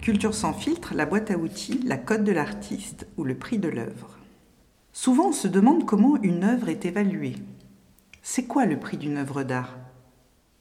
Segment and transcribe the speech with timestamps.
[0.00, 3.68] Culture sans filtre, la boîte à outils, la cote de l'artiste ou le prix de
[3.68, 4.16] l'œuvre.
[4.94, 7.34] Souvent on se demande comment une œuvre est évaluée.
[8.22, 9.76] C'est quoi le prix d'une œuvre d'art?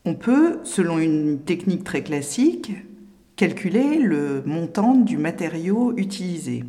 [0.03, 2.73] On peut, selon une technique très classique,
[3.37, 6.65] calculer le montant du matériau utilisé.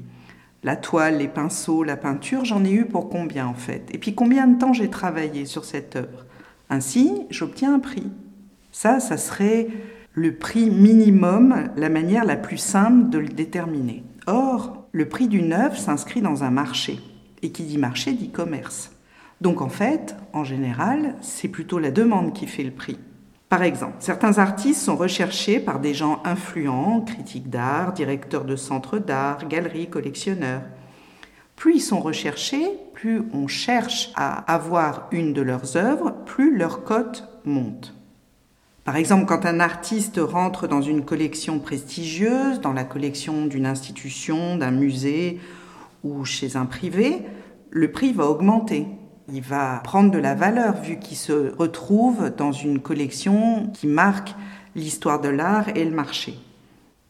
[0.62, 3.88] La toile, les pinceaux, la peinture, j'en ai eu pour combien en fait?
[3.92, 6.24] Et puis combien de temps j'ai travaillé sur cette œuvre?
[6.68, 8.12] Ainsi, j'obtiens un prix.
[8.70, 9.66] Ça, ça serait
[10.12, 14.02] le prix minimum, la manière la plus simple de le déterminer.
[14.26, 16.98] Or, le prix d'une œuvre s'inscrit dans un marché.
[17.42, 18.90] Et qui dit marché dit commerce.
[19.40, 22.98] Donc en fait, en général, c'est plutôt la demande qui fait le prix.
[23.48, 28.98] Par exemple, certains artistes sont recherchés par des gens influents, critiques d'art, directeurs de centres
[28.98, 30.62] d'art, galeries, collectionneurs.
[31.56, 36.84] Plus ils sont recherchés, plus on cherche à avoir une de leurs œuvres, plus leur
[36.84, 37.94] cote monte.
[38.90, 44.56] Par exemple, quand un artiste rentre dans une collection prestigieuse, dans la collection d'une institution,
[44.56, 45.38] d'un musée
[46.02, 47.22] ou chez un privé,
[47.70, 48.88] le prix va augmenter
[49.32, 54.34] il va prendre de la valeur vu qu'il se retrouve dans une collection qui marque
[54.74, 56.34] l'histoire de l'art et le marché.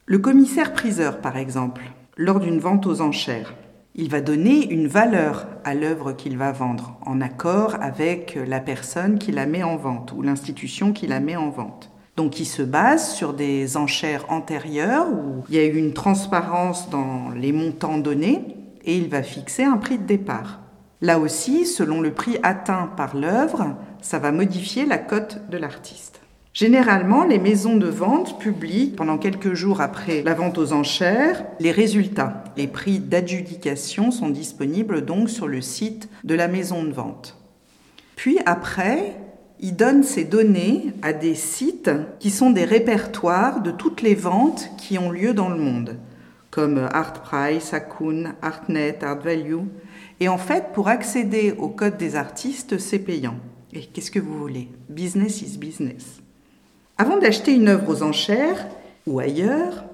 [0.04, 1.80] Le commissaire-priseur, par exemple,
[2.18, 3.54] lors d'une vente aux enchères,
[3.94, 9.18] il va donner une valeur à l'œuvre qu'il va vendre, en accord avec la personne
[9.18, 11.90] qui la met en vente ou l'institution qui la met en vente.
[12.16, 16.90] Donc il se base sur des enchères antérieures où il y a eu une transparence
[16.90, 20.60] dans les montants donnés et il va fixer un prix de départ.
[21.00, 26.09] Là aussi, selon le prix atteint par l'œuvre, ça va modifier la cote de l'artiste.
[26.52, 31.70] Généralement, les maisons de vente publient, pendant quelques jours après la vente aux enchères, les
[31.70, 32.42] résultats.
[32.56, 37.38] Les prix d'adjudication sont disponibles donc sur le site de la maison de vente.
[38.16, 39.16] Puis après,
[39.60, 44.70] ils donnent ces données à des sites qui sont des répertoires de toutes les ventes
[44.76, 45.98] qui ont lieu dans le monde,
[46.50, 49.66] comme ArtPrice, Akun, ArtNet, ArtValue.
[50.18, 53.36] Et en fait, pour accéder au code des artistes, c'est payant.
[53.72, 54.68] Et qu'est-ce que vous voulez?
[54.88, 56.20] Business is business.
[57.00, 58.66] Avant d'acheter une œuvre aux enchères
[59.06, 59.86] ou ailleurs,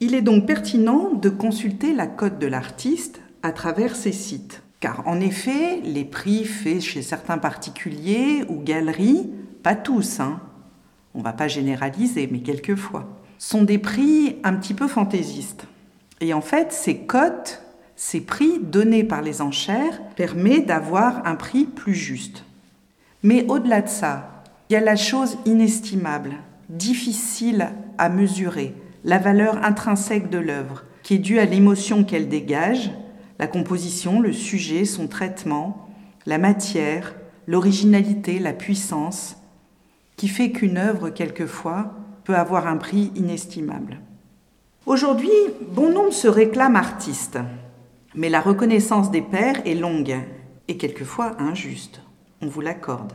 [0.00, 4.62] il est donc pertinent de consulter la cote de l'artiste à travers ces sites.
[4.78, 9.30] Car en effet, les prix faits chez certains particuliers ou galeries,
[9.62, 10.42] pas tous, hein,
[11.14, 13.08] on ne va pas généraliser, mais quelquefois,
[13.38, 15.64] sont des prix un petit peu fantaisistes.
[16.20, 17.62] Et en fait, ces cotes
[17.96, 22.44] ces prix donnés par les enchères permettent d'avoir un prix plus juste.
[23.22, 24.31] Mais au-delà de ça,
[24.72, 26.32] il y a la chose inestimable,
[26.70, 28.74] difficile à mesurer,
[29.04, 32.90] la valeur intrinsèque de l'œuvre, qui est due à l'émotion qu'elle dégage,
[33.38, 35.90] la composition, le sujet, son traitement,
[36.24, 37.14] la matière,
[37.46, 39.36] l'originalité, la puissance,
[40.16, 41.92] qui fait qu'une œuvre, quelquefois,
[42.24, 44.00] peut avoir un prix inestimable.
[44.86, 45.28] Aujourd'hui,
[45.68, 47.38] bon nombre se réclament artistes.
[48.14, 50.16] Mais la reconnaissance des pairs est longue
[50.68, 52.00] et quelquefois injuste,
[52.40, 53.12] on vous l'accorde.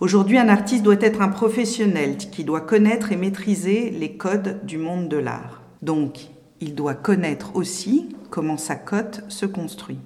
[0.00, 4.78] Aujourd'hui, un artiste doit être un professionnel qui doit connaître et maîtriser les codes du
[4.78, 5.62] monde de l'art.
[5.82, 6.28] Donc,
[6.60, 9.98] il doit connaître aussi comment sa cote se construit.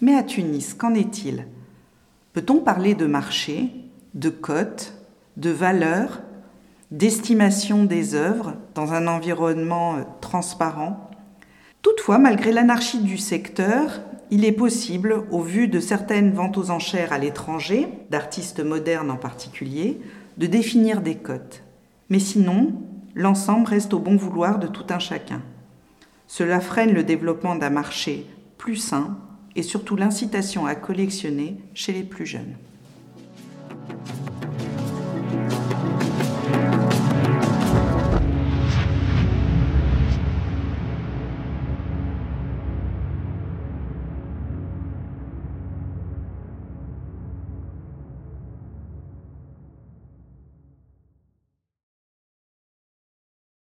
[0.00, 1.46] Mais à Tunis, qu'en est-il?
[2.32, 3.70] Peut-on parler de marché,
[4.14, 4.94] de cote,
[5.36, 6.20] de valeur,
[6.90, 11.08] d'estimation des œuvres dans un environnement transparent?
[11.82, 14.00] Toutefois, malgré l'anarchie du secteur,
[14.30, 19.16] il est possible, au vu de certaines ventes aux enchères à l'étranger, d'artistes modernes en
[19.16, 20.00] particulier,
[20.38, 21.62] de définir des cotes.
[22.10, 22.72] Mais sinon,
[23.14, 25.42] l'ensemble reste au bon vouloir de tout un chacun.
[26.26, 28.26] Cela freine le développement d'un marché
[28.58, 29.18] plus sain
[29.56, 32.56] et surtout l'incitation à collectionner chez les plus jeunes.